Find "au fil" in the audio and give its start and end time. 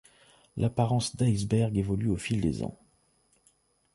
2.09-2.41